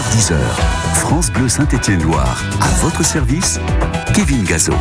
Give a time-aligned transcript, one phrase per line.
[0.00, 0.34] 9h10h.
[0.94, 2.42] France Bleu Saint-Étienne-Loire.
[2.62, 3.60] À votre service,
[4.14, 4.72] Kevin Gazo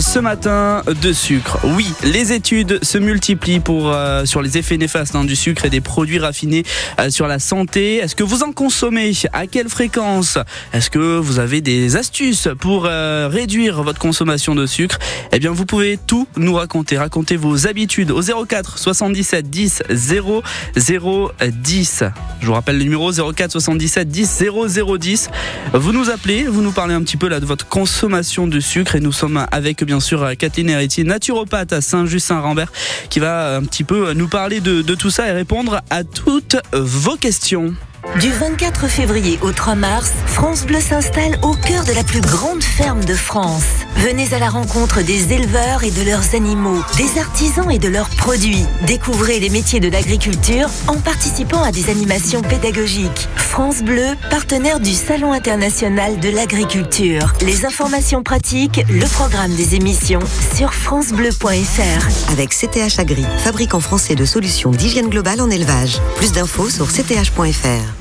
[0.00, 1.58] ce matin de sucre.
[1.64, 5.70] Oui, les études se multiplient pour, euh, sur les effets néfastes hein, du sucre et
[5.70, 6.64] des produits raffinés
[7.00, 7.96] euh, sur la santé.
[7.96, 9.12] Est-ce que vous en consommez?
[9.32, 10.38] À quelle fréquence?
[10.72, 14.98] Est-ce que vous avez des astuces pour euh, réduire votre consommation de sucre?
[15.32, 16.98] Eh bien, vous pouvez tout nous raconter.
[16.98, 20.42] Racontez vos habitudes au 04 77 10 0
[20.76, 22.04] 0 10.
[22.40, 25.30] Je vous rappelle le numéro 04 77 10 0 10.
[25.72, 28.96] Vous nous appelez, vous nous parlez un petit peu là de votre consommation de sucre
[28.96, 32.72] et nous sommes avec bien sûr Kathleen Héritier, naturopathe à Saint-Just-Saint-Rambert,
[33.08, 37.16] qui va un petit peu nous parler de tout ça et répondre à toutes vos
[37.16, 37.74] questions.
[38.20, 42.62] Du 24 février au 3 mars, France Bleu s'installe au cœur de la plus grande
[42.62, 43.64] ferme de France.
[43.96, 48.10] Venez à la rencontre des éleveurs et de leurs animaux, des artisans et de leurs
[48.10, 48.64] produits.
[48.86, 53.28] Découvrez les métiers de l'agriculture en participant à des animations pédagogiques.
[53.36, 57.32] France Bleu, partenaire du Salon international de l'agriculture.
[57.40, 60.22] Les informations pratiques, le programme des émissions
[60.56, 62.32] sur francebleu.fr.
[62.32, 65.98] Avec CTH Agri, fabricant français de solutions d'hygiène globale en élevage.
[66.16, 67.91] Plus d'infos sur cth.fr.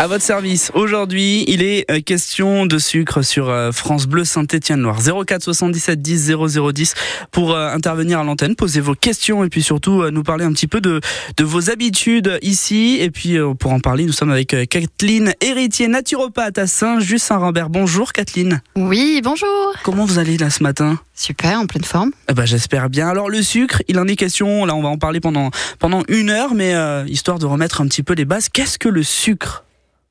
[0.00, 4.98] À votre service, aujourd'hui, il est euh, question de sucre sur euh, France Bleu Saint-Étienne-Loire.
[5.26, 6.94] 04 77 10 00 10
[7.30, 10.68] pour euh, intervenir à l'antenne, poser vos questions et puis surtout nous parler un petit
[10.68, 11.02] peu de,
[11.36, 12.96] de vos habitudes ici.
[12.98, 17.68] Et puis pour en parler, nous sommes avec Kathleen Héritier, naturopathe à Saint-Just-Saint-Rambert.
[17.68, 18.62] Bonjour Kathleen.
[18.76, 19.74] Oui, bonjour.
[19.82, 20.98] Comment vous allez là ce matin?
[21.14, 22.12] Super, en pleine forme.
[22.30, 23.06] Eh ben, J'espère bien.
[23.10, 26.30] Alors le sucre, il en est question, là on va en parler pendant, pendant une
[26.30, 26.72] heure, mais
[27.06, 29.64] histoire de remettre un petit peu les bases, qu'est-ce que le sucre?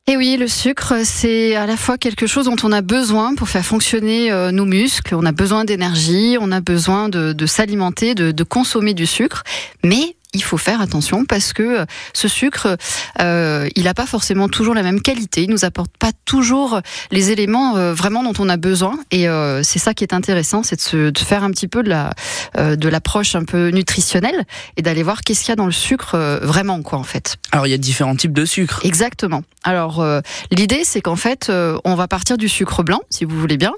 [0.09, 3.47] Et oui, le sucre, c'est à la fois quelque chose dont on a besoin pour
[3.47, 5.13] faire fonctionner euh, nos muscles.
[5.13, 9.43] On a besoin d'énergie, on a besoin de, s'alimenter, de, consommer du sucre.
[9.83, 12.77] Mais il faut faire attention parce que euh, ce sucre,
[13.19, 15.43] euh, il n'a pas forcément toujours la même qualité.
[15.43, 16.81] Il nous apporte pas toujours
[17.11, 18.99] les éléments euh, vraiment dont on a besoin.
[19.09, 21.83] Et euh, c'est ça qui est intéressant, c'est de, se, de faire un petit peu
[21.83, 22.11] de la
[22.55, 24.43] de l'approche un peu nutritionnelle
[24.75, 27.37] et d'aller voir qu'est-ce qu'il y a dans le sucre vraiment quoi en fait.
[27.51, 28.81] Alors il y a différents types de sucre.
[28.83, 29.43] Exactement.
[29.63, 30.05] Alors
[30.51, 31.51] l'idée c'est qu'en fait
[31.83, 33.73] on va partir du sucre blanc si vous voulez bien.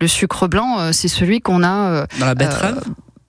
[0.00, 2.82] Le sucre blanc c'est celui qu'on a dans la betterave.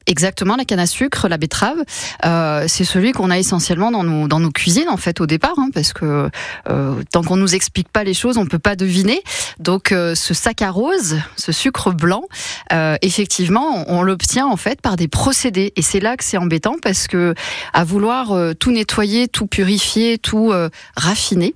[0.08, 1.84] Exactement, la canne à sucre, la betterave,
[2.26, 5.56] euh, c'est celui qu'on a essentiellement dans nos, dans nos cuisines en fait au départ,
[5.58, 6.30] hein, parce que
[6.70, 9.22] euh, tant qu'on nous explique pas les choses, on peut pas deviner.
[9.60, 12.24] Donc euh, ce saccharose, ce sucre blanc,
[12.72, 16.38] euh, effectivement, on, on l'obtient en fait par des procédés, et c'est là que c'est
[16.38, 17.36] embêtant parce que
[17.74, 21.54] à vouloir euh, tout nettoyer, tout purifier, tout euh, raffiner,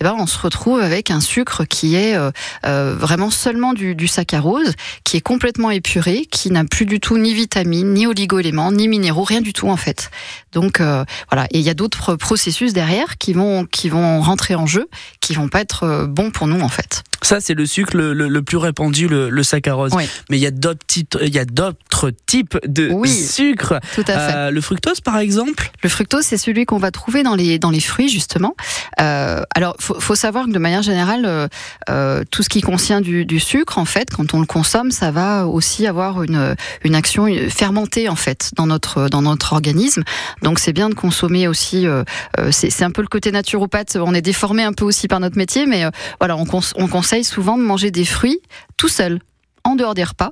[0.00, 2.30] eh ben, on se retrouve avec un sucre qui est euh,
[2.64, 7.18] euh, vraiment seulement du, du, saccharose, qui est complètement épuré, qui n'a plus du tout
[7.18, 10.10] ni vitamines, ni oligo-éléments, ni minéraux, rien du tout en fait.
[10.56, 14.54] Donc euh, voilà, et il y a d'autres processus derrière qui vont qui vont rentrer
[14.54, 14.88] en jeu,
[15.20, 17.04] qui vont pas être euh, bons pour nous en fait.
[17.22, 19.92] Ça, c'est le sucre le, le, le, plus répandu, le, le saccharose.
[19.94, 20.04] Oui.
[20.30, 23.80] Mais il y a d'autres types, il y a d'autres types de oui, sucre.
[23.94, 24.36] Tout à fait.
[24.36, 25.72] Euh, le fructose, par exemple?
[25.82, 28.54] Le fructose, c'est celui qu'on va trouver dans les dans les fruits justement.
[29.00, 31.48] Euh, alors, faut, faut savoir que de manière générale, euh,
[31.90, 35.10] euh, tout ce qui contient du, du, sucre, en fait, quand on le consomme, ça
[35.10, 40.04] va aussi avoir une une action fermentée en fait dans notre dans notre organisme.
[40.46, 41.88] Donc, c'est bien de consommer aussi.
[41.88, 42.04] Euh,
[42.38, 43.96] euh c'est un peu le côté naturopathe.
[44.00, 45.82] On est déformé un peu aussi par notre métier, mais
[46.20, 48.38] voilà, on, cons on conseille souvent de manger des fruits
[48.76, 49.18] tout seul
[49.66, 50.30] en dehors des repas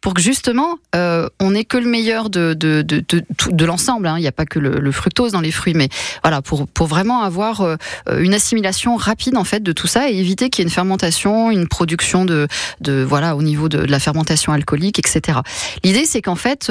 [0.00, 4.06] pour que justement euh, on n'ait que le meilleur de, de, de, l'ensemble.
[4.06, 4.14] Hein.
[4.18, 5.88] Il n'y a pas que le, fructose dans les fruits, mais
[6.22, 7.76] voilà, pour, pour vraiment avoir euh,
[8.18, 11.50] une assimilation rapide en fait de tout ça et éviter qu'il y ait une fermentation,
[11.50, 12.46] une production de,
[12.80, 15.40] de voilà au niveau de, la fermentation alcoolique, etc.
[15.82, 16.70] L'idée c'est qu'en fait,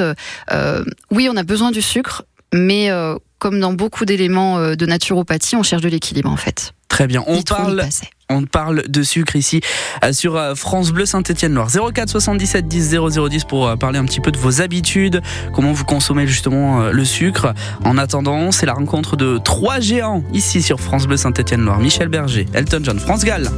[0.50, 4.86] euh, oui, on a besoin du sucre, mais euh, comme dans beaucoup d'éléments euh, de
[4.86, 6.72] naturopathie, on cherche de l'équilibre en fait.
[6.88, 7.22] Très bien.
[7.26, 7.82] On parle,
[8.30, 9.60] on parle de sucre ici
[10.02, 11.68] euh, sur euh, France Bleu Saint-Étienne-Loire.
[11.92, 15.20] 04 77 10 00 10 pour euh, parler un petit peu de vos habitudes,
[15.52, 17.52] comment vous consommez justement euh, le sucre.
[17.84, 21.80] En attendant, c'est la rencontre de trois géants ici sur France Bleu Saint-Étienne-Loire.
[21.80, 23.50] Michel Berger, Elton John, France Gall.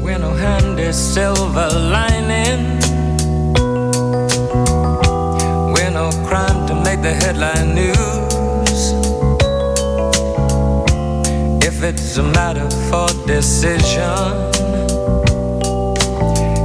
[11.79, 14.03] If it's a matter for decision.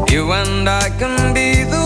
[0.09, 1.82] You and I can be the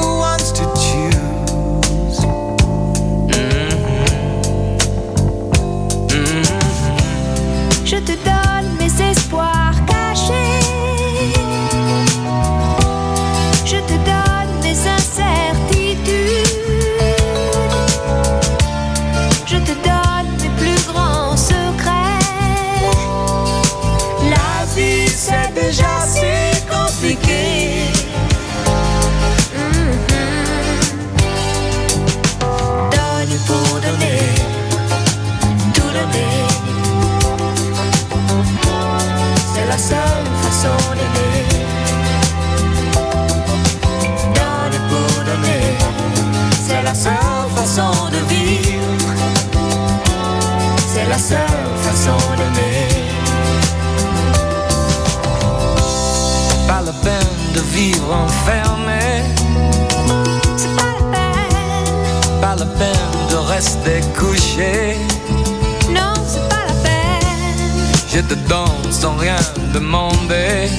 [68.48, 69.36] Donne sans rien
[69.74, 70.69] demander.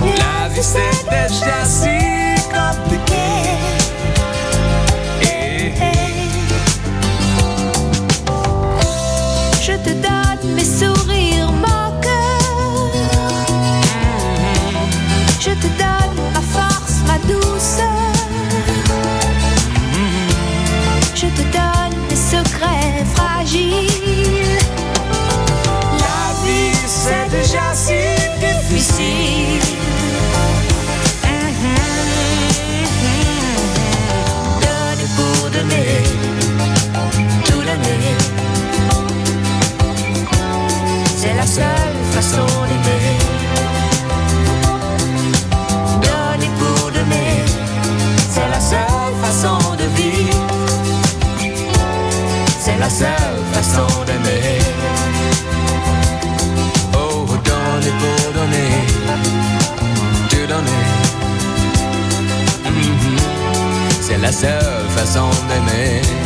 [0.00, 1.98] La vie c'est déjà si
[2.50, 3.14] compliqué.
[9.66, 12.92] Je te donne mes sourires moqueurs.
[15.40, 18.12] Je te donne ma force, ma douceur.
[21.14, 24.23] Je te donne mes secrets fragiles.
[27.34, 27.74] C'est déjà
[65.14, 66.23] seule façon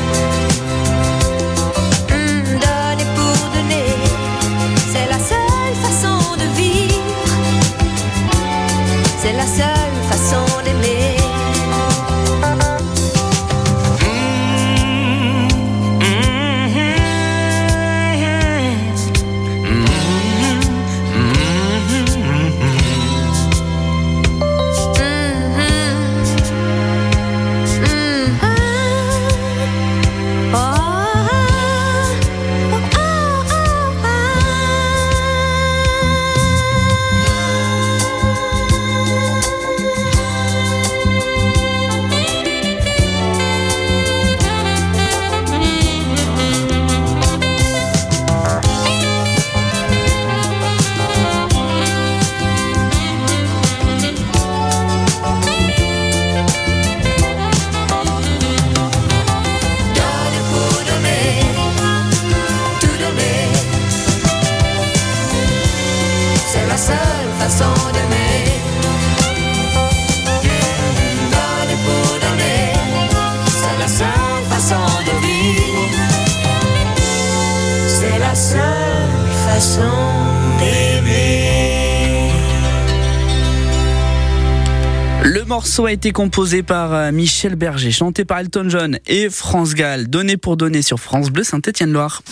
[85.58, 90.06] morceau a été composé par euh, Michel Berger, chanté par Elton John et France Gall,
[90.06, 92.22] donné pour donner sur France Bleu Saint-Étienne-Loire.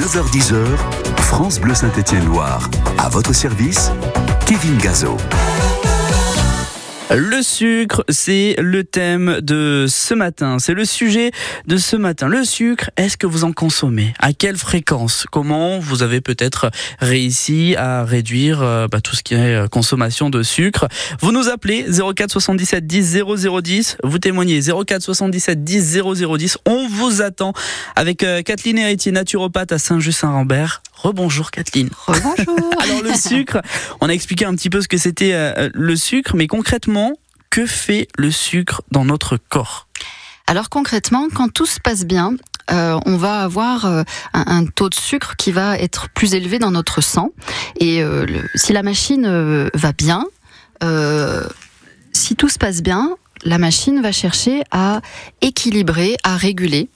[0.00, 0.54] 9h10,
[1.18, 2.70] France Bleu Saint-Étienne-Loire.
[2.96, 3.92] À votre service,
[4.46, 5.18] Kevin Gazo.
[7.10, 10.58] Le sucre, c'est le thème de ce matin.
[10.58, 11.30] C'est le sujet
[11.66, 12.26] de ce matin.
[12.26, 14.12] Le sucre, est-ce que vous en consommez?
[14.18, 15.24] À quelle fréquence?
[15.30, 20.30] Comment vous avez peut-être réussi à réduire euh, bah, tout ce qui est euh, consommation
[20.30, 20.88] de sucre?
[21.20, 23.98] Vous nous appelez 04 77 10 0010.
[24.02, 26.58] Vous témoignez 04 77 10 0010.
[26.66, 27.52] On vous attend
[27.94, 30.82] avec euh, Kathleen Héritier, naturopathe à Saint-Just-Saint-Rambert.
[30.96, 31.90] Rebonjour Kathleen.
[32.06, 32.58] Rebonjour.
[32.82, 33.58] Alors le sucre,
[34.00, 37.12] on a expliqué un petit peu ce que c'était euh, le sucre, mais concrètement,
[37.50, 39.86] que fait le sucre dans notre corps?
[40.46, 42.34] Alors concrètement, quand tout se passe bien,
[42.70, 46.58] euh, on va avoir euh, un, un taux de sucre qui va être plus élevé
[46.58, 47.30] dans notre sang.
[47.78, 50.24] Et euh, le- si la machine euh, va bien,
[50.82, 51.46] euh,
[52.12, 55.00] si tout se passe bien, la machine va chercher à
[55.42, 56.88] équilibrer, à réguler.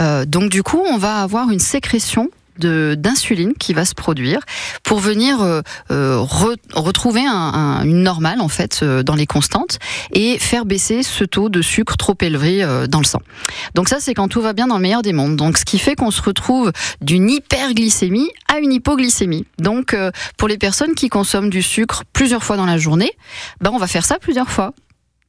[0.00, 4.40] Euh, donc du coup, on va avoir une sécrétion d'insuline qui va se produire
[4.82, 9.26] pour venir euh, euh, re- retrouver un- un- une normale en fait euh, dans les
[9.26, 9.78] constantes
[10.12, 13.20] et faire baisser ce taux de sucre trop élevé dans le sang.
[13.74, 15.36] Donc ça c'est quand tout va bien dans le meilleur des mondes.
[15.36, 19.46] Donc ce qui fait qu'on se retrouve d'une hyperglycémie à une hypoglycémie.
[19.58, 19.96] Donc
[20.36, 23.12] pour les personnes qui consomment du sucre plusieurs fois dans la journée,
[23.60, 24.72] ben on va faire ça plusieurs fois.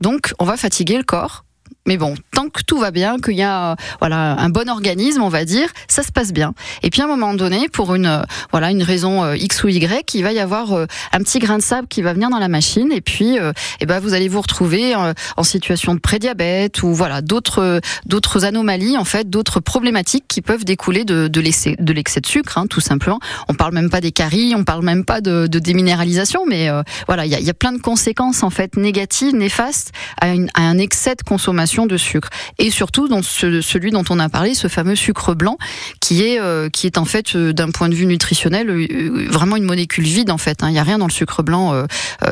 [0.01, 1.45] Donc on va fatiguer le corps.
[1.85, 5.21] Mais bon, tant que tout va bien, qu'il y a euh, voilà un bon organisme,
[5.21, 6.53] on va dire, ça se passe bien.
[6.81, 8.21] Et puis à un moment donné, pour une euh,
[8.51, 11.63] voilà une raison euh, x ou y, il va y avoir un petit grain de
[11.63, 13.37] sable qui va venir dans la machine, et puis
[13.81, 18.97] eh ben vous allez vous retrouver en situation de prédiabète ou voilà d'autres d'autres anomalies
[18.97, 23.19] en fait, d'autres problématiques qui peuvent découler de de l'excès de sucre, hein, tout simplement.
[23.49, 26.69] On parle même pas des caries, on parle même pas de, déminéralisation, mais
[27.07, 31.23] voilà, il y a, plein de conséquences en fait négatives, néfastes à un excès de
[31.23, 32.29] consommation de sucre.
[32.59, 35.57] Et surtout dans ce- celui dont on a parlé, ce fameux sucre blanc,
[35.99, 39.55] qui est, euh, qui est en fait, euh, d'un point de vue nutritionnel, euh, vraiment
[39.55, 40.63] une molécule vide en fait.
[40.63, 40.69] hein.
[40.69, 41.73] Il n'y a rien dans le sucre blanc,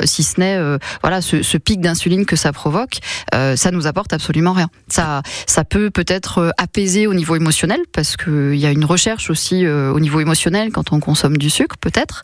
[0.06, 0.60] si ce n'est
[1.02, 3.00] voilà ce, pic d'insuline que ça provoque.
[3.32, 4.70] Ça nous apporte absolument rien.
[4.88, 9.68] Ça, ça peut peut-être apaiser au niveau émotionnel, parce qu'il y a une recherche aussi
[9.68, 12.24] au niveau émotionnel quand on consomme du sucre, peut-être.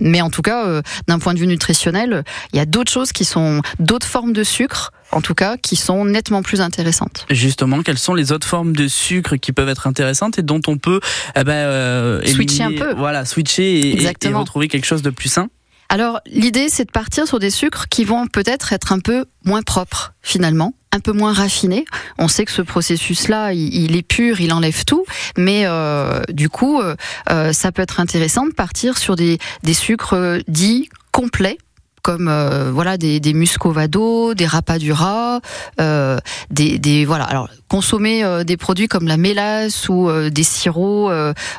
[0.00, 3.24] Mais en tout cas, d'un point de vue nutritionnel, il y a d'autres choses qui
[3.24, 7.26] sont, d'autres formes de sucre, en tout cas, qui sont nettement plus intéressantes.
[7.30, 10.78] Justement, quelles sont les autres formes de sucre qui peuvent être intéressantes et dont on
[10.78, 11.00] peut
[11.36, 12.94] eh ben, euh, Switcher éliminer- un peu.
[12.98, 15.48] Voilà, switcher et- et, retrouver quelque chose de plus sain.
[15.88, 19.62] Alors, l'idée, c'est de partir sur des sucres qui vont peut-être être un peu moins
[19.62, 21.84] propres, finalement, un peu moins raffinés.
[22.16, 25.04] On sait que ce processus-là, il, il est pur, il enlève tout,
[25.36, 30.38] mais euh, du coup, euh, ça peut être intéressant de partir sur des, des sucres
[30.46, 31.58] dits complets
[32.02, 35.40] comme euh, voilà des, des muscovado, des rapadura,
[35.80, 36.18] euh,
[36.50, 37.24] des, voilà.
[37.24, 41.10] Alors consommer euh, des produits comme la mélasse ou euh, des sirops,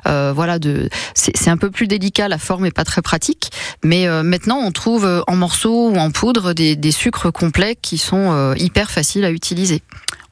[0.06, 0.58] voilà,
[1.14, 2.28] c'est un peu plus délicat.
[2.28, 3.52] La forme est pas très pratique,
[3.84, 8.92] mais maintenant on trouve en morceaux ou en poudre des, sucres complets qui sont hyper
[8.92, 9.82] faciles à utiliser.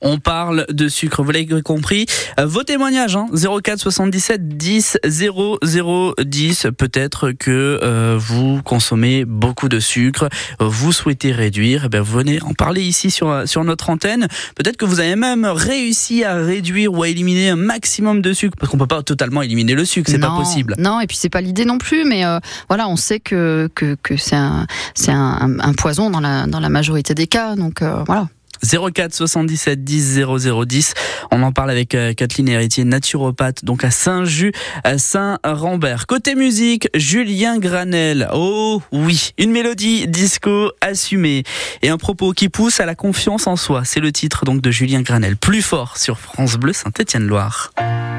[0.02, 2.06] On parle de sucre, vous l'avez compris.
[2.40, 6.68] Euh, vos témoignages, hein, 04 77 10 00 10.
[6.78, 10.30] Peut-être que euh, vous consommez beaucoup de sucre,
[10.60, 11.84] vous souhaitez réduire.
[11.86, 14.28] Eh bien, venez en parler ici sur, sur notre antenne.
[14.56, 18.56] Peut-être que vous avez même réussi à réduire ou à éliminer un maximum de sucre,
[18.58, 20.76] parce qu'on peut pas totalement éliminer le sucre, c'est pas possible.
[20.78, 23.96] Non, et puis c'est pas l'idée non plus, mais euh, voilà, on sait que que,
[24.02, 27.82] que c'est un c'est un, un poison dans la dans la majorité des cas, donc
[27.82, 28.28] euh, voilà.
[28.64, 30.94] 04 77 10 00 10.
[31.32, 36.08] On en parle avec euh, Kathleen Héritier, naturopathe, donc à Saint-Just, à Saint-Rambert.
[36.08, 38.30] Côté musique, Julien Granel.
[38.34, 41.44] Oh oui, une mélodie disco assumée
[41.82, 43.84] et un propos qui pousse à la confiance en soi.
[43.86, 45.38] C'est le titre donc de Julien Granel.
[45.38, 47.72] Plus fort sur France Bleu Saint-Étienne-Loire.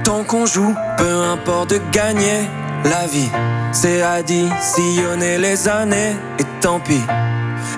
[0.05, 2.49] Tant qu'on joue, peu importe de gagner
[2.85, 3.29] la vie,
[3.73, 7.01] c'est additionner les années et tant pis.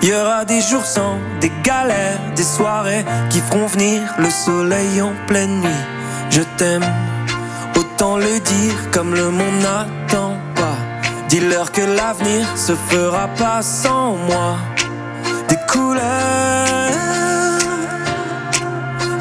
[0.01, 5.01] Il y aura des jours sans, des galères, des soirées qui feront venir le soleil
[5.01, 5.85] en pleine nuit.
[6.29, 6.85] Je t'aime,
[7.75, 10.77] autant le dire comme le monde n'attend pas.
[11.29, 14.57] Dis-leur que l'avenir se fera pas sans moi.
[15.47, 16.01] Des couleurs,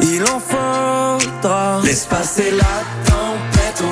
[0.02, 1.80] il en faudra.
[1.84, 3.82] Laisse passer la tempête,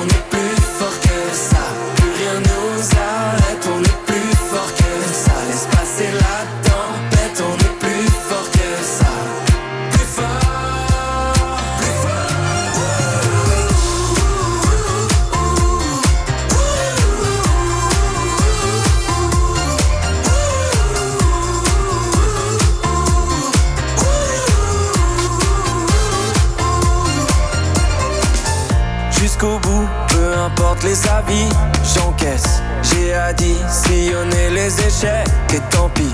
[30.91, 31.49] les avis,
[31.95, 32.61] j'encaisse.
[32.83, 36.13] J'ai additionné les échecs et tant pis.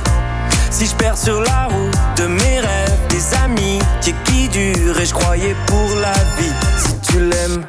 [0.70, 4.14] Si je perds sur la route de mes rêves, des amis qui,
[4.50, 6.54] durent et je croyais pour la vie.
[6.78, 7.66] Si tu l'aimes,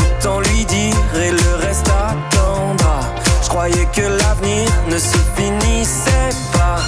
[0.00, 3.00] autant lui dire et le reste attendra.
[3.42, 6.78] Je croyais que l'avenir ne se finissait pas.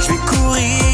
[0.00, 0.93] Je vais courir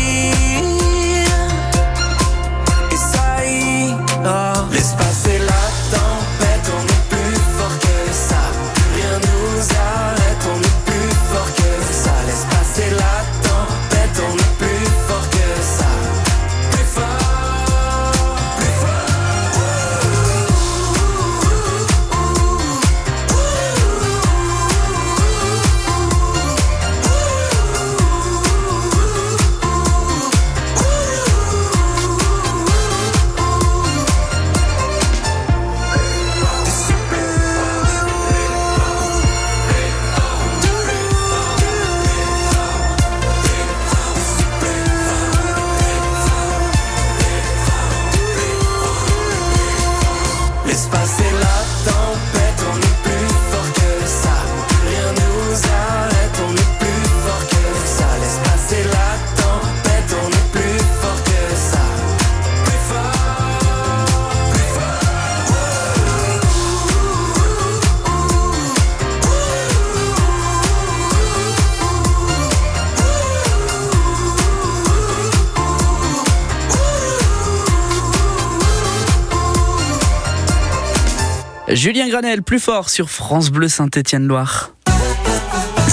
[81.80, 84.74] Julien Granel, plus fort sur France Bleu Saint-Étienne-Loire.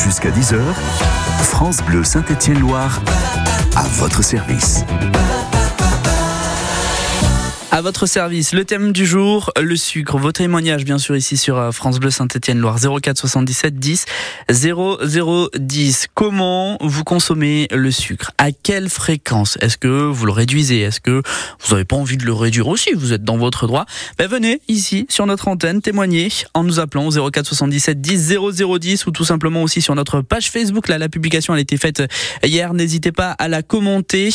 [0.04, 0.60] Jusqu'à 10h,
[1.44, 3.02] France Bleu Saint-Étienne-Loire
[3.74, 4.84] à votre service.
[7.78, 10.18] À votre service, le thème du jour, le sucre.
[10.18, 14.06] Vos témoignages, bien sûr, ici sur euh, France Bleu Saint-Étienne-Loire 04 77 10
[14.50, 16.08] 0010.
[16.16, 18.32] Comment vous consommez le sucre?
[18.40, 19.60] À quelle fréquence?
[19.62, 20.80] Est-ce que vous le réduisez?
[20.80, 21.22] Est-ce que
[21.60, 22.94] vous n'avez pas envie de le réduire aussi?
[22.96, 23.86] Vous êtes dans votre droit.
[24.18, 29.06] Ben, venez ici sur notre antenne témoigner en nous appelant au 04 77 10 0010
[29.06, 30.88] ou tout simplement aussi sur notre page Facebook.
[30.88, 32.02] Là, la publication a été faite
[32.44, 32.74] hier.
[32.74, 34.32] N'hésitez pas à la commenter.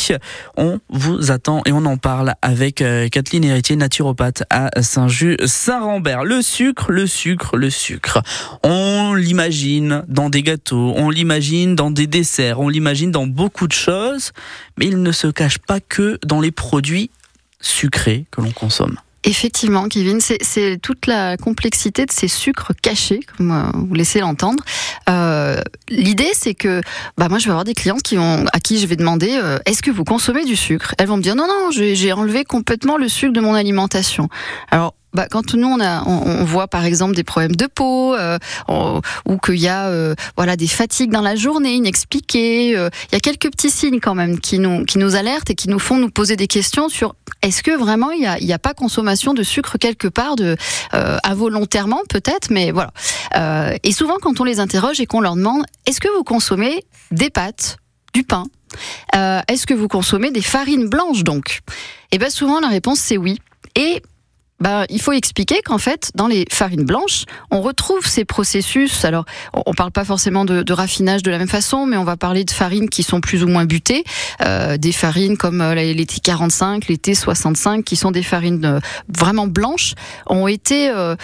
[0.55, 3.09] On vous attend et on en parle avec euh,
[3.41, 6.23] Héritier, naturopathe à Saint-Just-Saint-Rambert.
[6.23, 8.21] Le sucre, le sucre, le sucre.
[8.63, 13.73] On l'imagine dans des gâteaux, on l'imagine dans des desserts, on l'imagine dans beaucoup de
[13.73, 14.31] choses,
[14.77, 17.09] mais il ne se cache pas que dans les produits
[17.59, 18.97] sucrés que l'on consomme.
[19.25, 24.63] Effectivement, Kevin, c'est toute la complexité de ces sucres cachés, comme euh, vous laissez l'entendre.
[25.09, 26.81] Euh, L'idée, c'est que
[27.17, 29.59] bah, moi, je vais avoir des clientes qui ont, à qui je vais demander euh,
[29.65, 30.93] est-ce que vous consommez du sucre?
[30.97, 34.27] Elles vont me dire non, non, j'ai enlevé complètement le sucre de mon alimentation.
[34.71, 38.39] Alors, bah, quand nous on, a, on, voit par exemple des problèmes de peau euh,
[38.67, 43.17] ou qu'il y a euh, voilà des fatigues dans la journée inexpliquées, euh, il y
[43.17, 45.97] a quelques petits signes quand même qui nous qui nous alertent et qui nous font
[45.97, 49.77] nous poser des questions sur est-ce que vraiment il y a, pas consommation de sucre
[49.77, 50.57] quelque part de
[51.23, 52.91] involontairement peut-être, mais voilà.
[53.83, 57.29] et souvent quand on les interroge et qu'on leur demande est-ce que vous consommez des
[57.29, 57.77] pâtes,
[58.13, 58.45] du pain,
[59.13, 61.59] est-ce que vous consommez des farines blanches donc?
[62.11, 63.39] Et eh bien souvent la réponse c'est oui.
[63.75, 64.01] Et
[64.63, 69.03] bah, il faut expliquer qu'en fait, dans les farines blanches, on retrouve ces processus.
[69.03, 72.15] Alors, on ne parle pas forcément de, raffinage de la même façon, mais on va
[72.15, 74.05] parler de farines qui sont plus ou moins butées.
[74.39, 78.79] Euh, des farines comme euh, les T45, les T65, qui sont des farines euh,
[79.13, 79.95] vraiment blanches,
[80.27, 81.17] ont été, euh,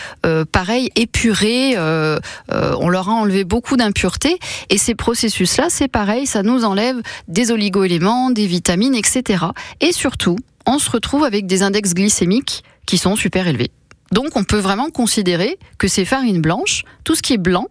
[0.52, 1.78] pareil, épurées.
[1.78, 4.38] on leur a enlevé beaucoup d'impuretés.
[4.70, 6.98] Et ces processus-là, c'est pareil, ça nous enlève
[7.30, 9.46] des oligoéléments, des vitamines, etc.
[9.80, 13.70] Et surtout, on se retrouve avec des index glycémiques qui sont super élevés.
[14.12, 17.68] Donc on peut vraiment considérer que ces farines blanches, tout ce qui est blanc,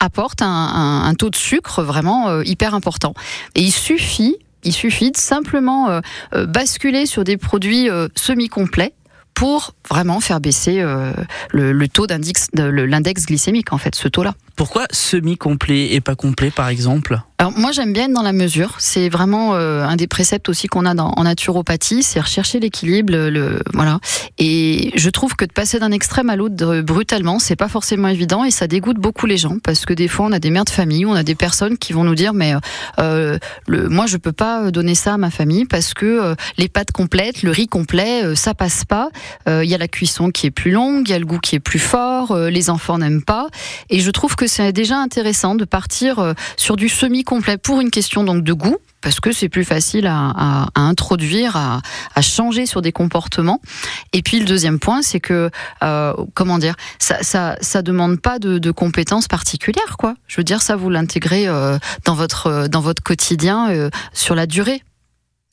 [0.00, 3.12] apporte un, taux de sucre vraiment euh, hyper important.
[3.54, 6.00] Et il suffit, il suffit de simplement euh,
[6.32, 8.94] euh, basculer sur des produits semi-complets
[9.34, 10.82] pour vraiment faire baisser
[11.52, 14.34] le, le, taux d'index, l'index glycémique en fait, ce taux-là.
[14.56, 17.20] Pourquoi semi-complet et pas complet par exemple?
[17.38, 18.76] Alors moi j'aime bien être dans la mesure.
[18.78, 23.12] C'est vraiment euh, un des préceptes aussi qu'on a dans, en naturopathie, c'est rechercher l'équilibre,
[23.12, 23.98] le, voilà.
[24.38, 28.44] Et je trouve que de passer d'un extrême à l'autre brutalement, c'est pas forcément évident
[28.44, 30.70] et ça dégoûte beaucoup les gens parce que des fois on a des mères de
[30.70, 32.54] famille, on a des personnes qui vont nous dire mais
[33.00, 36.68] euh, le, moi je peux pas donner ça à ma famille parce que euh, les
[36.68, 39.08] pâtes complètes, le riz complet, euh, ça passe pas.
[39.48, 41.56] Il y a la cuisson qui est plus longue, il y a le goût qui
[41.56, 43.48] est plus fort, les enfants n'aiment pas.
[43.90, 47.90] Et je trouve que c'est déjà intéressant de partir sur du semi complet pour une
[47.90, 52.92] question donc de goût parce que c'est plus facile à, introduire, à, changer sur des
[52.92, 53.60] comportements.
[54.12, 55.50] Et puis le deuxième point, c'est que
[55.82, 60.14] euh, comment dire, ça, ça, ça demande pas de, compétences particulières, quoi.
[60.28, 64.46] Je veux dire, ça vous l'intégrez euh, dans votre dans votre quotidien euh, sur la
[64.46, 64.82] durée.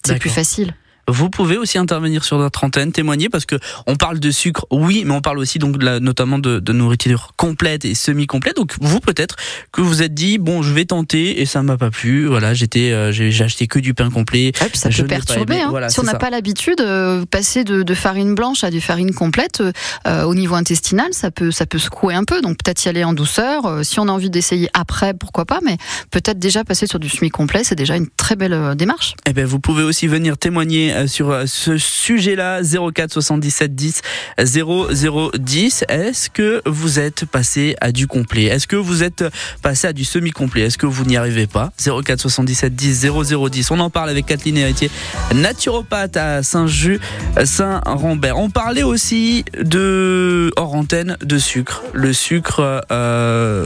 [0.06, 0.74] C'est plus facile.
[1.10, 3.56] Vous pouvez aussi intervenir sur notre antenne, témoigner parce que
[3.88, 7.96] on parle de sucre, oui, mais on parle aussi donc notamment de, nourriture complète et
[7.96, 8.56] semi-complète.
[8.56, 9.36] Donc vous peut-être
[9.72, 12.28] que vous êtes dit bon, je vais tenter et ça m'a pas plu.
[12.28, 14.52] Voilà, j'étais, euh, j'ai acheté que du pain complet.
[14.74, 15.62] ça peut perturber.
[15.62, 15.90] Hein.
[15.90, 19.62] si on n'a pas l'habitude, euh, passer de, farine blanche à du farine complète
[20.08, 22.42] euh, au niveau intestinal, ça peut, ça peut secouer un peu.
[22.42, 23.84] Donc peut-être y aller en douceur.
[23.84, 25.60] si on a envie d'essayer après, pourquoi pas.
[25.66, 25.78] Mais
[26.12, 29.16] peut-être déjà passer sur du semi-complet, c'est déjà une très belle démarche.
[29.26, 34.02] Eh ben, vous pouvez aussi venir témoigner sur euh, ce sujet-là 04 77 10
[34.38, 35.86] 0010.
[35.88, 38.46] Est-ce que vous êtes passé à du complet?
[38.46, 39.24] Est-ce que vous êtes
[39.62, 40.64] passé à du semi-complet?
[40.64, 41.72] Est-ce que vous n'y arrivez pas?
[41.78, 43.72] 04 77 10 0010.
[43.72, 44.90] On en parle avec Kathleen Héritier,
[45.34, 47.02] naturopathe à Saint-Just,
[47.44, 48.38] Saint-Rambert.
[48.38, 53.66] On parlait aussi de hors antenne de sucre, le sucre euh,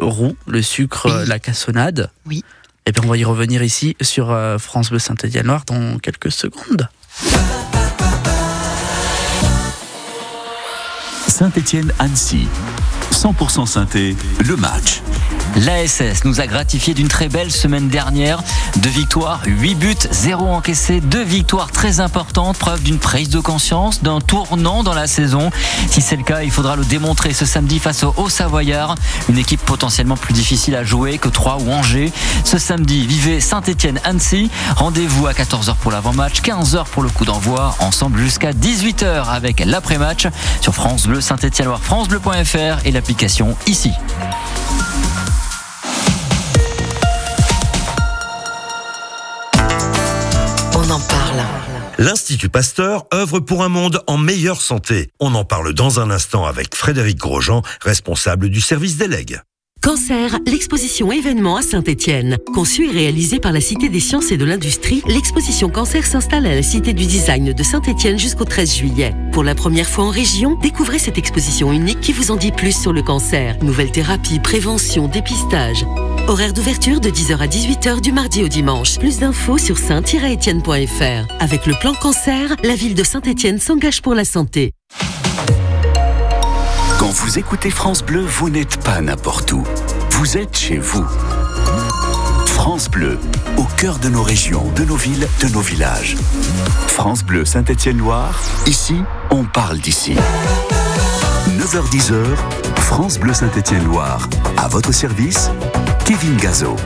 [0.00, 2.10] roux, le sucre la cassonade.
[2.26, 2.42] Oui.
[2.86, 6.30] Et eh bien on va y revenir ici sur euh, France Bleu Saint-Étienne-Loire dans quelques
[6.30, 6.86] secondes.
[11.26, 12.46] Saint-Étienne-Annecy.
[13.10, 14.14] 100% synthé,
[14.46, 15.00] le match.
[15.56, 18.42] L'ASS nous a gratifié d'une très belle semaine dernière.
[18.76, 24.02] Deux victoires, 8 buts, 0 encaissés, deux victoires très importantes, preuve d'une prise de conscience,
[24.02, 25.50] d'un tournant dans la saison.
[25.88, 28.96] Si c'est le cas, il faudra le démontrer ce samedi face au Haut-Savoyard,
[29.28, 32.12] une équipe potentiellement plus difficile à jouer que Troyes ou Angers.
[32.44, 34.50] Ce samedi, vivez Saint-Étienne-Annecy.
[34.76, 40.26] Rendez-vous à 14h pour l'avant-match, 15h pour le coup d'envoi, ensemble jusqu'à 18h avec l'après-match
[40.60, 43.92] sur France Bleu Saint-Étienne-Loire, francebleu.fr et l'application ici.
[51.98, 55.10] L'Institut Pasteur œuvre pour un monde en meilleure santé.
[55.20, 59.40] On en parle dans un instant avec Frédéric Grosjean, responsable du service des legs.
[59.80, 62.38] Cancer, l'exposition événement à Saint-Étienne.
[62.54, 66.54] Conçue et réalisée par la Cité des sciences et de l'industrie, l'exposition Cancer s'installe à
[66.54, 69.14] la Cité du design de Saint-Étienne jusqu'au 13 juillet.
[69.30, 72.80] Pour la première fois en région, découvrez cette exposition unique qui vous en dit plus
[72.80, 73.56] sur le cancer.
[73.62, 75.84] Nouvelles thérapies, prévention, dépistage.
[76.26, 78.98] Horaire d'ouverture de 10h à 18h du mardi au dimanche.
[78.98, 81.34] Plus d'infos sur saint-étienne.fr.
[81.38, 84.72] Avec le plan cancer, la ville de Saint-Étienne s'engage pour la santé.
[86.98, 89.64] Quand vous écoutez France Bleu, vous n'êtes pas n'importe où.
[90.12, 91.04] Vous êtes chez vous.
[92.46, 93.18] France Bleu,
[93.58, 96.16] au cœur de nos régions, de nos villes, de nos villages.
[96.88, 98.96] France Bleu Saint-Étienne-Loire, ici,
[99.30, 100.14] on parle d'ici.
[101.58, 102.14] 9h10,
[102.76, 104.26] France Bleu Saint-Étienne-Loire.
[104.56, 105.50] À votre service,
[106.06, 106.76] Kevin Gazo.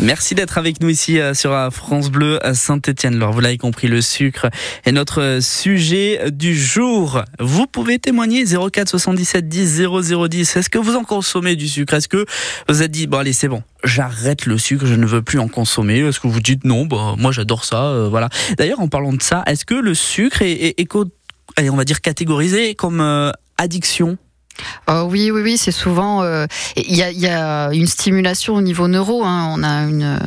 [0.00, 3.14] Merci d'être avec nous ici euh, sur euh, France Bleu à Saint-Étienne.
[3.14, 4.46] Alors vous l'avez compris, le sucre
[4.84, 7.22] est notre euh, sujet du jour.
[7.40, 10.56] Vous pouvez témoigner 04 77 10 0010.
[10.56, 11.94] Est-ce que vous en consommez du sucre?
[11.94, 12.24] Est-ce que
[12.68, 15.48] vous avez dit bon allez c'est bon, j'arrête le sucre, je ne veux plus en
[15.48, 15.98] consommer?
[16.00, 18.28] Est-ce que vous dites non, bah, moi j'adore ça, voilà.
[18.58, 20.88] D'ailleurs en parlant de ça, est-ce que le sucre est, est, est
[21.56, 24.18] allez, on va dire catégorisé comme euh, addiction?
[24.88, 26.22] Oh oui, oui, oui, c'est souvent.
[26.22, 29.24] euh, Il y, a, une stimulation au niveau neuro.
[29.24, 29.52] Hein.
[29.54, 30.20] On a une,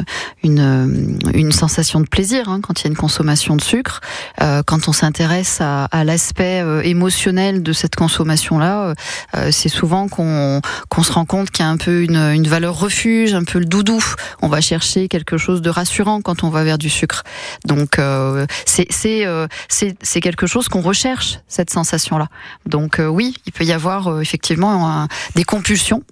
[1.34, 4.02] une, sensation de plaisir hein, quand il y a une consommation de sucre.
[4.42, 8.94] Euh, quand on s'intéresse à, l'aspect euh, émotionnel de cette consommation-là,
[9.36, 12.80] euh, c'est souvent qu'on qu'on se rend compte qu'il y a un peu une, valeur
[12.80, 14.04] refuge, un peu le doudou.
[14.42, 17.24] On va chercher quelque chose de rassurant quand on va vers du sucre.
[17.65, 22.28] Donc euh, c'est c'est quelque chose qu'on recherche cette sensation-là.
[22.65, 26.03] Donc oui, il peut y avoir effectivement un, des compulsions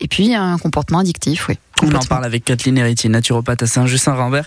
[0.00, 1.58] et puis un comportement addictif, oui.
[1.82, 4.46] On en parle avec Kathleen Héritier, naturopathe à Saint-Just-Saint-Rambert.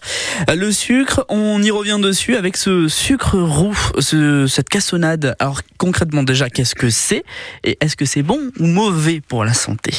[0.56, 5.36] Le sucre, on y revient dessus avec ce sucre roux, ce, cette cassonade.
[5.40, 7.24] Alors concrètement déjà, qu'est-ce que c'est?
[7.64, 9.94] Et est-ce que c'est bon ou mauvais pour la santé?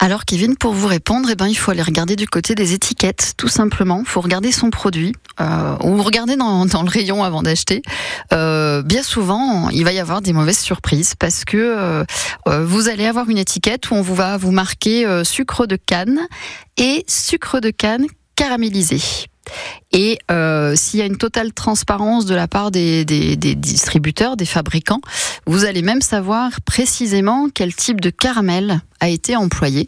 [0.00, 3.34] Alors Kevin, pour vous répondre, eh ben, il faut aller regarder du côté des étiquettes,
[3.36, 4.00] tout simplement.
[4.00, 7.82] Il faut regarder son produit euh, ou regarder dans, le rayon avant d'acheter.
[8.32, 12.04] Euh, bien souvent, il va y avoir des mauvaises surprises parce que
[12.48, 16.20] euh, vous allez avoir une étiquette où on va vous marquer euh, sucre de canne
[16.76, 18.06] et sucre de canne
[18.36, 19.00] caramélisé.
[19.92, 25.00] Et euh, s'il y a une totale transparence de la part des, distributeurs, des fabricants,
[25.46, 29.86] vous allez même savoir précisément quel type de caramel a été employé.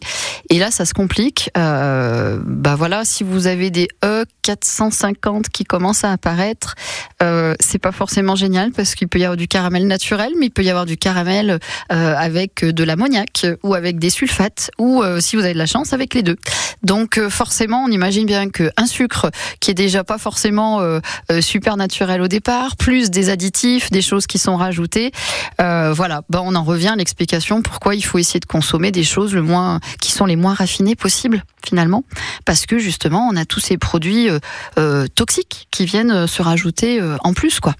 [0.49, 1.49] Et là, ça se complique.
[1.57, 6.75] Euh, bah voilà, si vous avez des E450 qui commencent à apparaître,
[7.21, 10.51] euh, c'est pas forcément génial parce qu'il peut y avoir du caramel naturel, mais il
[10.51, 11.59] peut y avoir du caramel
[11.91, 15.65] euh, avec de l'ammoniac ou avec des sulfates ou euh, si vous avez de la
[15.65, 16.37] chance avec les deux.
[16.83, 20.99] Donc forcément, on imagine bien qu'un sucre qui est déjà pas forcément euh,
[21.41, 25.11] super naturel au départ, plus des additifs, des choses qui sont rajoutées,
[25.57, 29.33] voilà, bah on en revient à l'explication pourquoi il faut essayer de consommer des choses
[29.33, 32.03] le moins qui sont les moins raffinées possibles finalement.
[32.45, 34.39] Parce que justement on a tous ces produits euh,
[34.77, 37.75] euh, toxiques qui viennent se rajouter euh, en plus quoi.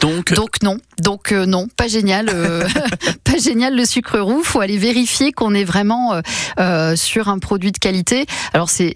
[0.00, 2.66] Donc, donc non, donc euh, non, pas génial, euh,
[3.24, 4.42] pas génial le sucre roux.
[4.42, 6.20] Faut aller vérifier qu'on est vraiment
[6.58, 8.26] euh, sur un produit de qualité.
[8.52, 8.94] Alors c'est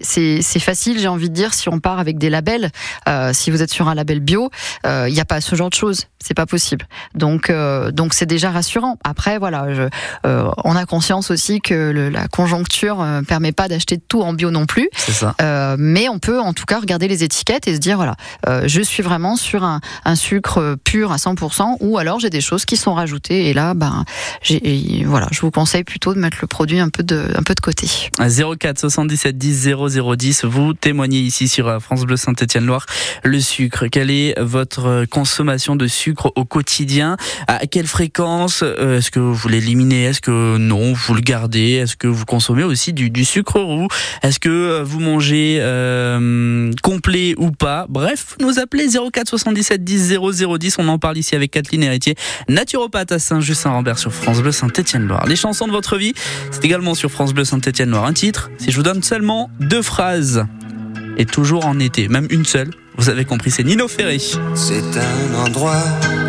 [0.59, 2.71] facile, j'ai envie de dire, si on part avec des labels.
[3.33, 4.49] si vous êtes sur un label bio,
[4.85, 6.07] il n'y a pas ce genre de choses.
[6.19, 6.87] C'est pas possible.
[7.15, 7.51] Donc
[7.93, 8.97] donc c'est déjà rassurant.
[9.03, 9.83] Après voilà, je,
[10.23, 14.65] on a conscience aussi que le, la conjoncture permet pas d'acheter tout en bio non
[14.65, 14.89] plus.
[14.93, 15.35] Ça.
[15.77, 18.15] mais on peut en tout cas regarder les étiquettes et se dire voilà,
[18.65, 22.65] je suis vraiment sur un, un sucre pur à 100% ou alors j'ai des choses
[22.65, 24.05] qui sont rajoutées et là ben
[25.05, 27.59] voilà je vous conseille plutôt de mettre le produit un peu de un peu de
[27.59, 27.87] côté.
[28.17, 32.85] 04 77 10 0010 vous témoignez ici sur France Bleu Saint-Étienne Loire
[33.23, 33.87] le sucre.
[33.87, 37.17] Quelle est votre consommation de sucre au quotidien?
[37.47, 38.63] À quelle fréquence?
[38.63, 40.03] Est-ce que vous l'éliminez?
[40.03, 41.71] Est-ce que non vous le gardez?
[41.73, 43.87] Est-ce que vous consommez aussi du, sucre roux?
[44.23, 47.85] Est-ce que vous mangez euh, complet ou pas?
[47.89, 52.15] Bref nous appelez 04 77 10 0010 on en parle ici avec Kathleen Héritier,
[52.49, 55.25] naturopathe à Saint-Just-Saint-Rambert sur France Bleu Saint-Étienne-Loire.
[55.27, 56.13] Les chansons de votre vie,
[56.51, 58.05] c'est également sur France Bleu Saint-Étienne-Loire.
[58.05, 60.45] Un titre, si je vous donne seulement deux phrases,
[61.17, 64.19] et toujours en été, même une seule, vous avez compris, c'est Nino Ferré.
[64.55, 65.83] C'est un endroit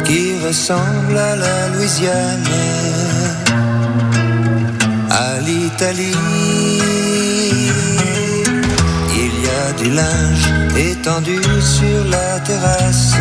[0.04, 2.44] qui ressemble à la Louisiane,
[5.10, 6.16] à l'Italie.
[9.14, 13.14] Il y a du linge étendu sur la terrasse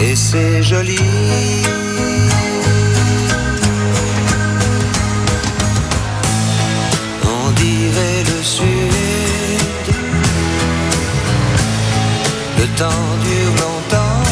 [0.00, 0.98] et c'est joli.
[7.24, 8.94] On dirait le sud
[12.76, 14.22] temps dure longtemps.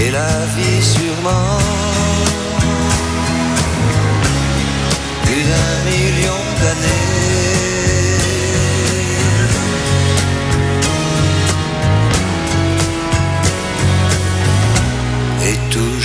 [0.00, 1.58] Et la vie sûrement.
[5.24, 7.15] Plus d'un million d'années.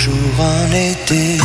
[0.04, 1.38] Toujours en été.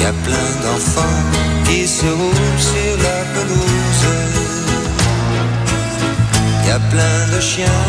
[0.00, 1.02] Y a plein d'enfants
[1.66, 4.06] qui se roulent sur la pelouse.
[6.66, 7.84] Y a plein de chiens.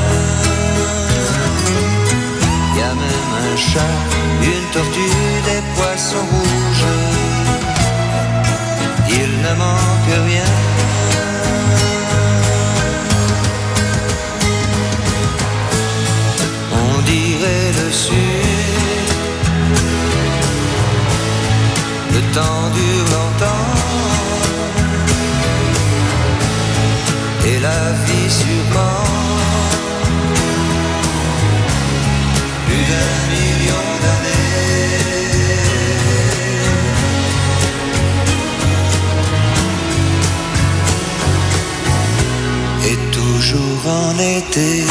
[2.76, 3.98] Y a même un chat,
[4.42, 6.69] une tortue, des poissons rouges.
[9.12, 10.52] Il ne manque rien.
[16.72, 18.50] On dirait le sud.
[22.14, 23.70] Le temps dure longtemps
[27.46, 28.89] Et la vie sûrement
[43.50, 44.84] toujours en été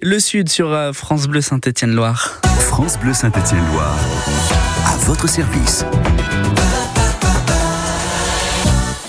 [0.00, 2.40] Le Sud sur euh, France Bleu Saint-Étienne-Loire.
[2.60, 3.98] France Bleu Saint-Étienne-Loire.
[4.86, 5.84] À votre service.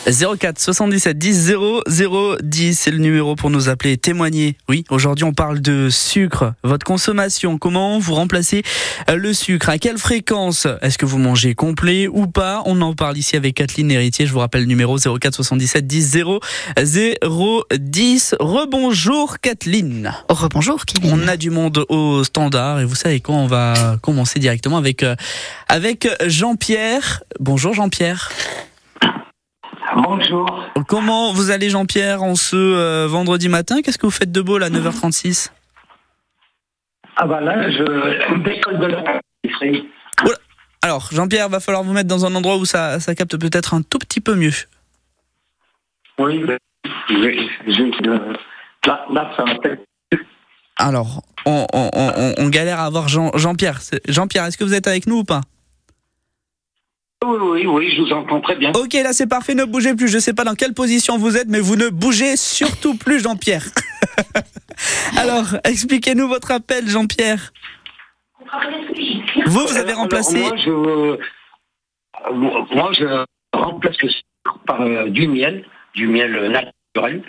[0.06, 1.54] 04 77 10
[1.88, 4.58] 00 10, c'est le numéro pour nous appeler et témoigner.
[4.68, 8.63] Oui, aujourd'hui on parle de sucre, votre consommation, comment vous remplacez
[9.10, 12.63] euh, le sucre, à quelle fréquence, est-ce que vous mangez complet ou pas?
[12.66, 16.02] On en parle ici avec Kathleen Héritier, je vous rappelle le numéro 04 77 10
[16.02, 16.39] 0
[16.82, 18.36] 0 10.
[18.39, 20.13] Rebonjour Kathleen.
[20.28, 21.13] Rebonjour Kevin.
[21.13, 25.04] On a du monde au standard et vous savez quoi, on va commencer directement avec,
[25.04, 25.16] euh,
[25.70, 27.24] avec Jean-Pierre.
[27.39, 28.30] Bonjour Jean-Pierre.
[29.96, 30.70] Bonjour.
[30.88, 33.82] Comment vous allez Jean-Pierre en ce euh, vendredi matin?
[33.82, 35.52] Qu'est-ce que vous faites de beau là, 9h36
[37.16, 39.02] Ah bah là, je décolle de la
[39.44, 39.90] pâtisserie.
[40.26, 40.36] Oula.
[40.82, 43.82] Alors Jean-Pierre, va falloir vous mettre dans un endroit où ça, ça capte peut-être un
[43.82, 44.54] tout petit peu mieux.
[46.20, 46.58] Oui, mais
[47.10, 48.34] j'ai- j'ai- euh,
[48.86, 49.82] là, là, ça peut-être.
[50.78, 53.80] Alors, on, on- on- on galère à avoir Jean, Jean-Pierre.
[54.08, 55.42] Jean-Pierre, est-ce que vous êtes avec nous ou pas?
[57.26, 58.72] Oui, oui, oui, je vous entends très bien.
[58.74, 60.08] Ok, là c'est parfait, ne bougez plus.
[60.08, 63.66] Je sais pas dans quelle position vous êtes, mais vous ne bougez surtout plus, Jean-Pierre.
[65.18, 67.54] Alors, expliquez-nous votre appel, Jean-Pierre.
[69.46, 70.40] Vous, vous avez Alors, remplacé.
[70.40, 71.18] moi, je,
[72.76, 77.24] moi, je remplace le sucre par euh, du miel, du miel naturel.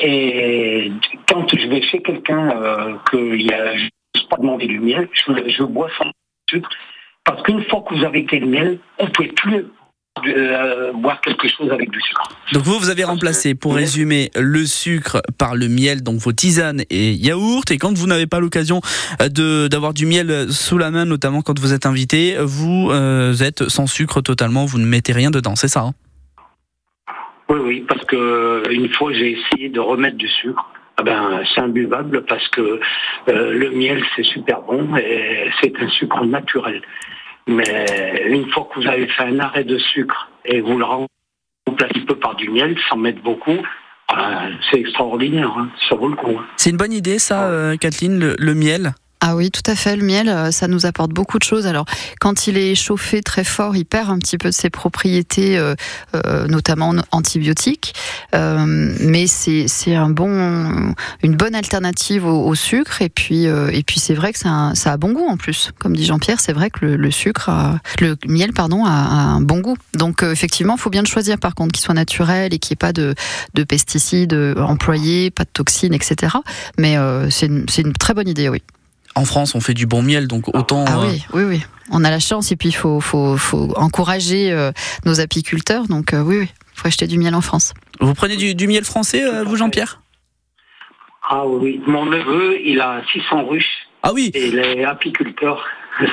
[0.00, 0.90] Et
[1.28, 5.62] quand je vais chez quelqu'un euh, qu'il a juste pas demandé du miel, je, je
[5.62, 6.10] bois sans
[6.50, 6.68] sucre.
[7.24, 9.64] Parce qu'une fois que vous avez été le miel, on ne peut plus
[10.26, 12.28] euh, boire quelque chose avec du sucre.
[12.52, 16.82] Donc vous, vous avez remplacé, pour résumer, le sucre par le miel, donc vos tisanes
[16.88, 17.64] et yaourts.
[17.70, 18.80] Et quand vous n'avez pas l'occasion
[19.20, 23.68] euh, d'avoir du miel sous la main, notamment quand vous êtes invité, vous euh, êtes
[23.68, 25.94] sans sucre totalement, vous ne mettez rien dedans, c'est ça hein?
[27.48, 30.64] Oui, oui, parce que une fois j'ai essayé de remettre du sucre.
[30.96, 32.60] Ah ben, c'est imbuvable parce que
[33.28, 36.82] euh, le miel c'est super bon et c'est un sucre naturel.
[37.46, 42.00] Mais une fois que vous avez fait un arrêt de sucre et vous le remplacez
[42.00, 43.58] un peu par du miel sans mettre beaucoup,
[44.16, 45.52] euh, c'est extraordinaire.
[45.58, 45.68] hein.
[45.88, 46.38] Ça vaut le coup.
[46.38, 46.46] hein.
[46.56, 48.94] C'est une bonne idée, ça, euh, Kathleen, le, le miel?
[49.26, 49.96] Ah oui, tout à fait.
[49.96, 51.66] Le miel, euh, ça nous apporte beaucoup de choses.
[51.66, 51.86] Alors,
[52.20, 55.74] quand il est chauffé très fort, il perd un petit peu de ses propriétés, euh,
[56.14, 57.94] euh, notamment antibiotiques.
[58.34, 63.00] Mais c'est un bon, une bonne alternative au, sucre.
[63.00, 65.70] Et puis, et puis c'est vrai que ça a, ça bon goût en plus.
[65.78, 67.50] Comme dit Jean-Pierre, c'est vrai que le, sucre,
[68.00, 69.78] le miel, pardon, a, un bon goût.
[69.94, 71.38] Donc, effectivement, il faut bien le choisir.
[71.38, 73.14] Par contre, qu'il soit naturel et qu'il n'y ait pas de,
[73.54, 76.36] de pesticides employés, pas de toxines, etc.
[76.76, 76.98] Mais
[77.30, 78.60] c'est une, c'est une très bonne idée, oui.
[79.16, 80.84] En France, on fait du bon miel, donc autant.
[80.88, 81.62] Ah euh, oui, oui, oui.
[81.90, 84.72] On a la chance et puis il faut, faut, faut encourager euh,
[85.04, 85.86] nos apiculteurs.
[85.86, 87.74] Donc euh, oui, oui, faut acheter du miel en France.
[88.00, 90.00] Vous prenez du, du miel français, euh, vous, Jean-Pierre?
[91.28, 93.64] Ah oui, mon neveu, il a 600 ruches.
[94.02, 95.64] Ah oui Et il est apiculteur.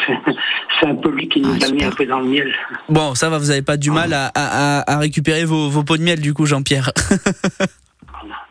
[0.80, 2.52] C'est- un peu lui qui nous Ah, a mis un peu dans le miel.
[2.90, 5.84] Bon, ça va, vous n'avez pas du mal à, à- à- à récupérer vos, vos
[5.84, 6.92] pots de miel, du coup, Jean-Pierre.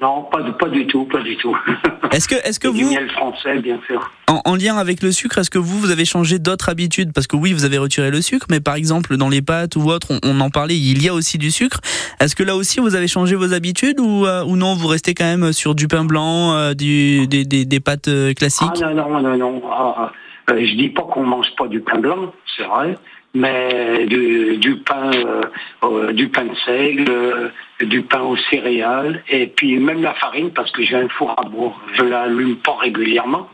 [0.01, 1.57] Non, pas, du- pas du tout, pas du tout.
[2.13, 4.11] Est-ce que, est-ce que Du vous, miel français, bien sûr.
[4.29, 7.13] en, en lien avec le sucre, est-ce que vous, vous avez changé d'autres habitudes?
[7.13, 9.83] Parce que oui, vous avez retiré le sucre, mais par exemple, dans les pâtes ou
[9.91, 11.81] autre, on, on en parlait, il y a aussi du sucre.
[12.19, 15.15] Est-ce que là aussi, vous avez changé vos habitudes ou, euh, ou non, vous restez
[15.15, 18.83] quand même sur du pain blanc, euh, du, des, des, des pâtes euh, classiques?
[18.83, 19.63] Ah non, non, non, non.
[19.71, 20.11] Ah,
[20.51, 22.97] euh, je dis pas qu'on mange pas du pain blanc, c'est vrai,
[23.35, 25.43] mais du, du pain, euh,
[25.85, 27.49] euh, du pain de seigle, euh,
[27.81, 31.43] du pain aux céréales, et puis même la farine, parce que j'ai un four à
[31.49, 31.75] bois.
[31.95, 33.49] Je l'allume pas régulièrement,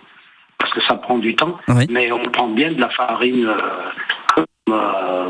[0.59, 1.87] parce que ça prend du temps, Oui.
[1.91, 3.57] mais on prend bien de la farine, euh,
[4.35, 4.45] comme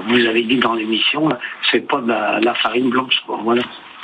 [0.09, 1.29] vous avez dit dans l'émission,
[1.71, 3.41] c'est pas de la, la farine blanche, quoi.
[3.43, 3.63] Voilà.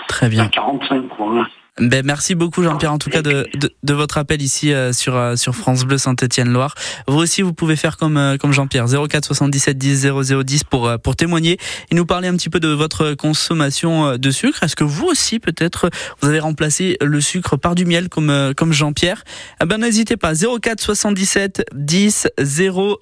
[0.09, 0.43] Très bien.
[0.43, 1.27] La 45, quoi.
[1.29, 1.49] voilà.
[1.81, 5.17] Ben, merci beaucoup Jean-Pierre en tout cas de, de, de votre appel ici euh, sur,
[5.17, 6.75] euh, sur France Bleu Saint-Étienne-Loire.
[7.09, 11.17] Vous aussi vous pouvez faire comme, euh, comme Jean-Pierre 04 77 10 00 10 pour,
[11.17, 11.59] témoigner
[11.91, 14.63] et nous parler un petit peu de votre consommation euh, de sucre.
[14.63, 15.89] Est-ce que vous aussi peut-être
[16.21, 19.25] vous avez remplacé le sucre par du miel comme, euh, comme Jean-Pierre?
[19.63, 22.99] Eh ben, N'hésitez pas 04 77 10 00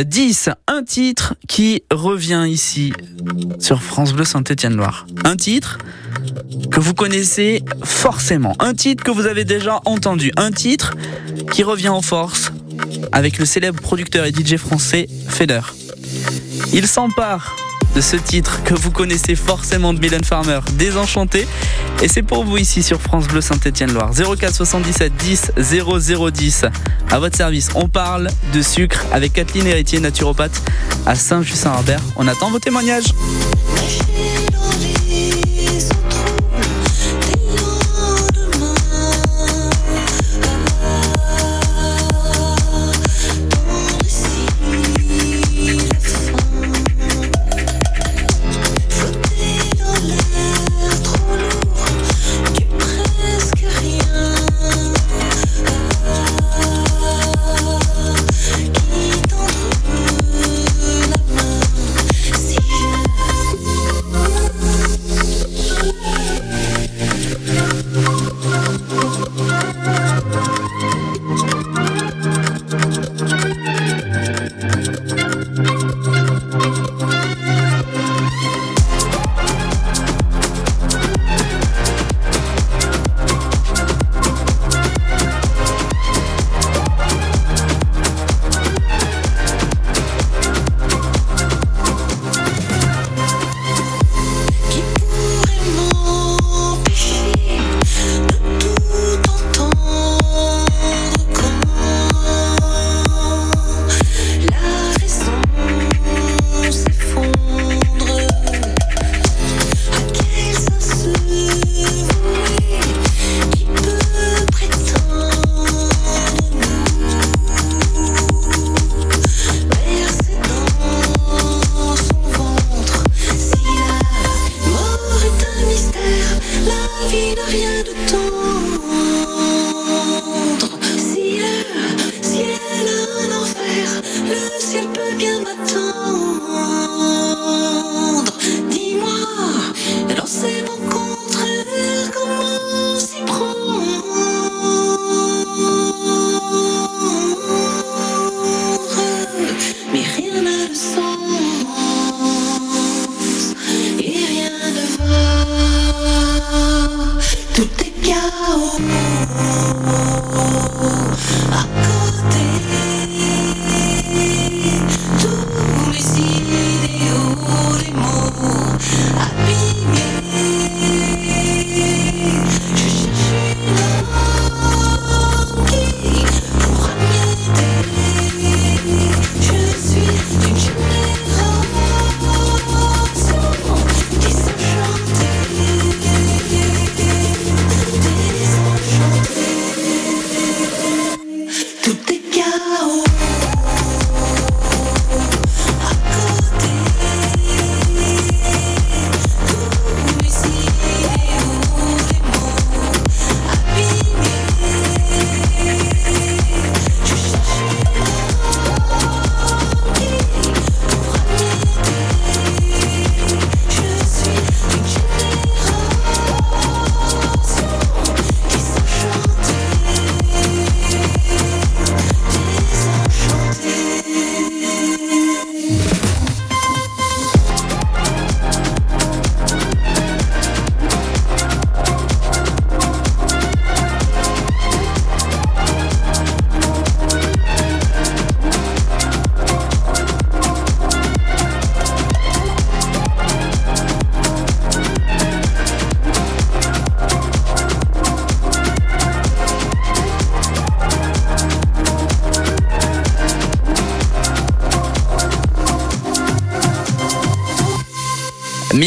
[0.00, 2.92] 10 un titre qui revient ici
[3.58, 5.06] sur France Bleu Saint-Étienne-Loire.
[5.24, 5.78] Un titre
[6.70, 8.54] que vous connaissez forcément.
[8.58, 10.32] Un titre que vous avez déjà entendu.
[10.36, 10.94] Un titre
[11.52, 12.52] qui revient en force
[13.12, 15.60] avec le célèbre producteur et DJ français Feder.
[16.72, 17.56] Il s'empare
[17.94, 21.46] de ce titre que vous connaissez forcément de Mylène Farmer, Désenchanté.
[22.02, 24.10] Et c'est pour vous ici sur France Bleu Saint-Étienne-Loire.
[24.12, 26.64] 04 77 10 00 10.
[27.10, 30.60] À votre service, on parle de sucre avec Kathleen Héritier, naturopathe
[31.06, 32.00] à Saint-Just-Saint-Herbert.
[32.16, 33.14] On attend vos témoignages.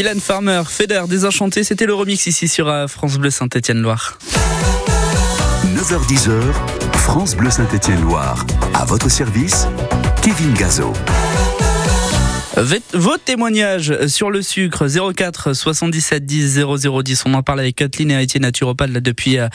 [0.07, 4.17] Milan Farmer, Feder, Désenchanté, c'était le remix ici sur euh, France Bleu Saint-Étienne-Loire.
[5.75, 6.53] 9h10h,
[6.93, 8.45] France Bleu Saint-Étienne-Loire.
[8.73, 9.67] À votre service,
[10.21, 10.93] Kevin Gazo.
[12.93, 17.23] Vos témoignages sur le sucre 04 77 10 00 10.
[17.27, 19.47] On en parle avec Kathleen Héritier naturopathe là depuis euh,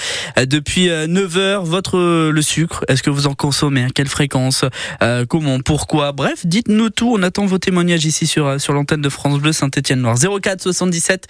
[0.46, 1.64] depuis 9 heures.
[1.64, 4.64] Votre euh, le sucre, est-ce que vous en consommez À quelle fréquence
[5.03, 6.12] Euh, Comment Pourquoi?
[6.12, 7.12] Bref, dites-nous tout.
[7.12, 10.16] On attend vos témoignages ici sur euh, sur l'antenne de France Bleu Saint-Étienne-Noir.
[10.40, 11.26] 04 77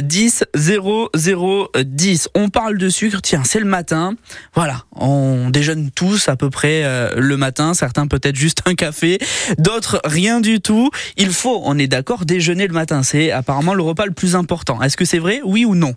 [0.00, 2.28] 10 00 10.
[2.36, 3.20] On parle de sucre.
[3.20, 4.14] Tiens, c'est le matin.
[4.54, 7.74] Voilà, on déjeune tous à peu près euh, le matin.
[7.74, 9.18] Certains peut-être juste un café,
[9.58, 10.90] d'autres rien du tout.
[11.16, 13.02] Il faut, on est d'accord, déjeuner le matin.
[13.02, 14.82] C'est apparemment le repas le plus important.
[14.82, 15.94] Est-ce que c'est vrai Oui ou non?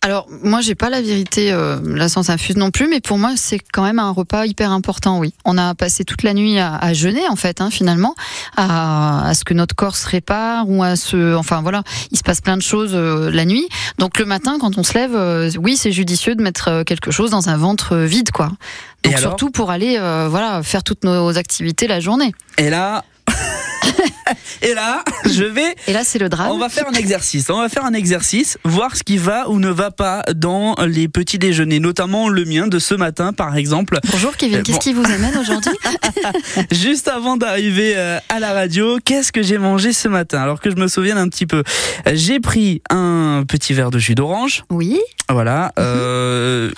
[0.00, 3.32] Alors, moi, j'ai pas la vérité, euh, la science infuse non plus, mais pour moi,
[3.34, 5.34] c'est quand même un repas hyper important, oui.
[5.44, 8.14] On a passé toute la nuit à, à jeûner, en fait, hein, finalement,
[8.56, 11.34] à, à ce que notre corps se répare ou à se.
[11.34, 13.66] Enfin, voilà, il se passe plein de choses euh, la nuit.
[13.98, 17.32] Donc, le matin, quand on se lève, euh, oui, c'est judicieux de mettre quelque chose
[17.32, 18.52] dans un ventre vide, quoi.
[19.02, 19.30] Et Donc, alors?
[19.32, 19.98] surtout pour aller,
[20.30, 22.32] voilà, faire toutes nos activités la journée.
[22.56, 23.04] Et là.
[24.62, 25.74] Et là, je vais.
[25.86, 26.50] Et là, c'est le drame.
[26.50, 27.48] On va faire un exercice.
[27.50, 31.08] On va faire un exercice, voir ce qui va ou ne va pas dans les
[31.08, 33.98] petits déjeuners, notamment le mien de ce matin, par exemple.
[34.10, 34.82] Bonjour Kevin, Euh, qu'est-ce bon.
[34.82, 35.72] qui vous amène aujourd'hui
[36.72, 40.40] Juste avant d'arriver euh, à la radio, qu'est-ce que j'ai mangé ce matin?
[40.42, 41.62] Alors que je me souvienne un petit peu.
[42.12, 44.64] J'ai pris un petit verre de jus d'orange.
[44.70, 44.98] Oui.
[45.30, 45.72] Voilà.
[45.78, 46.70] Euh,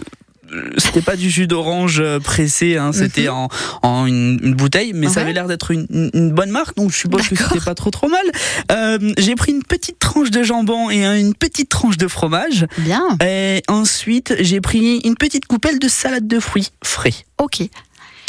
[0.78, 3.48] c'était pas du jus d'orange euh, pressé, hein, c'était en,
[3.82, 5.22] en une, une bouteille, mais ça Ouais.
[5.22, 5.86] avait l'air d'être une,
[6.32, 8.24] bonne marque, donc je suppose que c'était pas trop trop mal.
[8.72, 12.66] Euh, J'ai pris une petite tranche de jambon et un- une petite tranche de fromage.
[12.78, 13.03] Bien.
[13.24, 17.14] Et ensuite, j'ai pris une petite coupelle de salade de fruits frais.
[17.38, 17.62] Ok.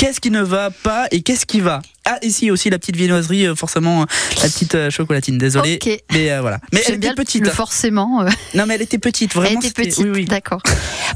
[0.02, 1.80] Qu'est-ce qui ne va pas et qu'est-ce qui va?
[2.06, 4.06] Ah, ici aussi la petite viennoiserie, euh, forcément euh,
[4.41, 5.38] la petite euh, chocolatine.
[5.38, 5.95] Désolé, Ok.
[6.12, 6.58] mais euh, voilà.
[6.74, 7.43] Mais elle était petite.
[7.45, 8.24] Le forcément.
[8.24, 9.60] euh, Non, mais elle était petite, vraiment.
[9.62, 10.26] Elle était petite, Oui, oui.
[10.26, 10.64] d'accord.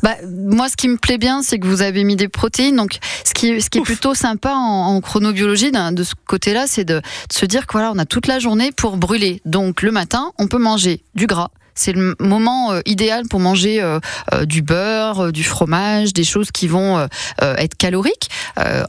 [0.03, 2.75] Bah, moi, ce qui me plaît bien, c'est que vous avez mis des protéines.
[2.75, 6.65] Donc, ce qui est, ce qui est plutôt sympa en, en chronobiologie de ce côté-là,
[6.67, 7.01] c'est de, de
[7.33, 9.41] se dire que voilà, on a toute la journée pour brûler.
[9.45, 11.49] Donc, le matin, on peut manger du gras.
[11.77, 13.99] C'est le moment euh, idéal pour manger euh,
[14.33, 17.07] euh, du beurre, du fromage, des choses qui vont
[17.41, 18.29] être caloriques,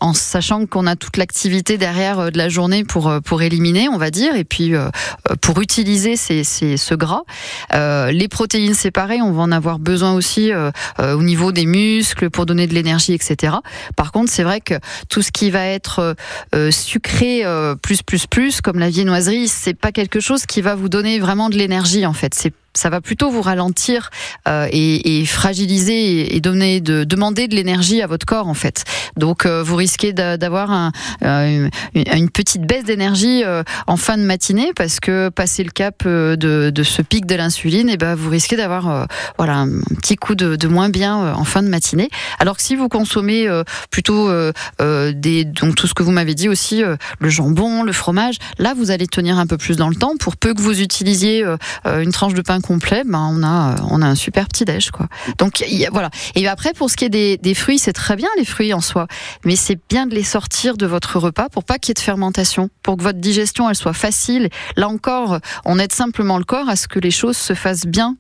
[0.01, 4.11] en sachant qu'on a toute l'activité derrière de la journée pour pour éliminer, on va
[4.11, 4.75] dire, et puis
[5.41, 7.23] pour utiliser ce gras.
[7.73, 10.53] Les protéines, pareil, on va en avoir besoin aussi
[10.99, 13.55] au niveau des muscles pour donner de l'énergie, etc.
[13.97, 14.75] Par contre, c'est vrai que
[15.09, 16.15] tout ce qui va être
[16.71, 17.43] sucré
[17.83, 21.51] plus plus plus, comme la viennoiserie, c'est pas quelque chose qui va vous donner vraiment
[21.51, 22.35] de l'énergie en fait.
[22.77, 24.11] Ça va plutôt vous ralentir
[24.49, 28.85] euh, et, fragiliser et, demander de l'énergie à votre corps en fait.
[29.17, 33.45] Donc euh, vous risquez d'a- d'avoir euh, une, petite baisse d'énergie
[33.87, 37.97] en fin de matinée parce que passer le cap de, ce pic de l'insuline, et
[37.97, 39.07] ben vous risquez d'avoir
[39.39, 39.69] voilà un
[40.01, 42.09] petit coup de, moins bien en fin de matinée.
[42.39, 43.49] Alors que si vous consommez
[43.91, 44.29] plutôt
[44.79, 46.83] donc tout ce que vous m'avez dit aussi
[47.19, 50.15] le jambon, le fromage, là vous allez tenir un peu plus dans le temps.
[50.19, 51.45] Pour peu que vous utilisiez
[51.85, 54.91] une tranche de pain complet, ben on a euh, on a un super petit déj
[54.91, 55.07] quoi.
[55.39, 56.11] Donc y a- voilà.
[56.35, 58.81] Et après pour ce qui est des, des fruits, c'est très bien les fruits en
[58.81, 59.07] soi,
[59.45, 62.01] mais c'est bien de les sortir de votre repas pour pas qu'il y ait de
[62.01, 64.51] fermentation, pour que votre digestion elle soit facile.
[64.77, 68.17] Là encore, on aide simplement le corps à ce que les choses se fassent bien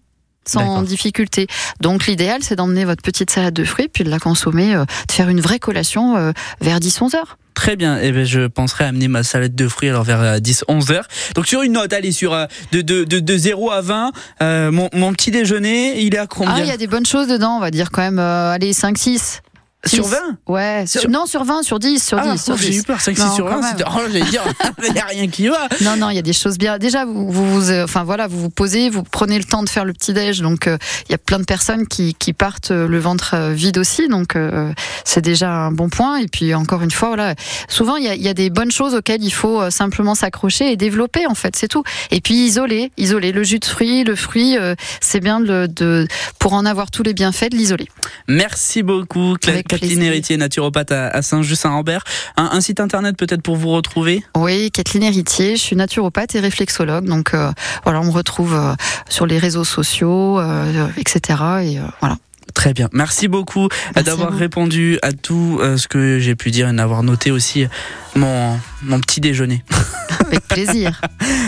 [0.49, 1.49] sans difficulté.
[1.81, 5.13] Donc l'idéal c'est d'emmener votre petite salade de fruits puis de la consommer, euh, de
[5.13, 6.31] faire une vraie collation euh,
[6.61, 7.37] vers 10-11 heures.
[7.57, 11.09] Très bien, eh ben, je penserai amener ma salade de fruits alors vers 10-11 heures.
[11.35, 14.71] Donc sur une note, allez, sur euh, de, de, de, de 0 à 20, euh,
[14.71, 16.55] mon, mon petit déjeuner, il est à combien?
[16.55, 18.73] Ah, il y a des bonnes choses dedans, on va dire quand même, euh, allez,
[18.73, 19.41] 5-6.
[19.87, 20.11] Sur 10.
[20.11, 22.45] 20 Ouais, sur- Sur- non, sur 20, sur 10, sur Ah, 10.
[22.45, 22.79] sur ouf, j'ai 10.
[22.79, 23.71] eu peur, 5 Non, sur quand 20, même.
[23.79, 23.91] c'était...
[23.95, 24.43] Oh, j'allais dire,
[24.87, 25.69] il n'y a rien qui va.
[25.83, 26.79] Non, non, il y a des choses bien.
[26.79, 29.69] Déjà, vous vous, vous, euh, enfin voilà, vous vous posez, vous prenez le temps de
[29.69, 30.41] faire le petit déj.
[30.41, 30.77] Donc, euh,
[31.09, 34.09] il y a plein de personnes qui, qui partent euh, le ventre vide aussi.
[34.09, 34.73] Donc, euh,
[35.05, 36.19] c'est déjà un bon point.
[36.19, 37.35] Et puis, encore une fois, voilà,
[37.69, 40.77] souvent il y a, y a des bonnes choses auxquelles il faut simplement s'accrocher et
[40.77, 41.27] développer.
[41.27, 41.83] En fait, c'est tout.
[42.11, 46.07] Et puis isoler, isoler le jus de fruits, le fruit, euh, c'est bien de, de
[46.39, 47.89] pour en avoir tous les bienfaits de l'isoler.
[48.29, 50.13] Merci beaucoup, Cla- Avec Kathleen plaisir.
[50.13, 52.05] Héritier, naturopathe à, Saint-Just-Saint-Rambert.
[52.37, 54.25] Un, un site internet peut-être pour vous retrouver?
[54.37, 57.51] Oui, Kathleen Héritier, je suis naturopathe et réflexologue, donc euh,
[57.85, 58.75] voilà, on me retrouve euh,
[59.09, 61.21] sur les réseaux sociaux, euh, etc.
[61.63, 62.17] Et euh, voilà.
[62.55, 62.89] Très bien.
[62.93, 67.31] Merci beaucoup d'avoir répondu à tout euh, ce que j'ai pu dire et d'avoir noté
[67.31, 67.67] aussi
[68.15, 69.65] mon, mon petit déjeuner.
[70.27, 71.01] Avec plaisir.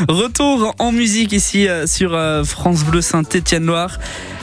[0.09, 3.99] Retour en musique ici euh, sur euh, France Bleu Saint-Étienne-Loire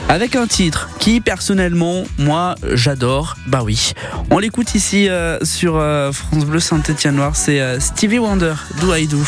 [0.08, 3.36] avec un titre qui personnellement moi j'adore.
[3.48, 3.92] Bah oui.
[4.30, 5.08] On l'écoute ici
[5.42, 5.82] sur
[6.12, 9.18] France Bleu Saint-Étienne-Loire, c'est euh, Stevie Wonder, Do I Do?